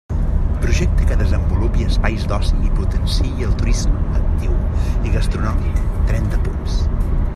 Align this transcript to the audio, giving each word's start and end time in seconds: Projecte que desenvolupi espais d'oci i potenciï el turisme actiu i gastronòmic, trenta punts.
Projecte 0.61 1.03
que 1.09 1.17
desenvolupi 1.19 1.83
espais 1.89 2.23
d'oci 2.31 2.57
i 2.69 2.73
potenciï 2.79 3.45
el 3.49 3.53
turisme 3.61 4.01
actiu 4.21 4.57
i 5.11 5.15
gastronòmic, 5.19 5.85
trenta 6.11 6.41
punts. 6.49 6.81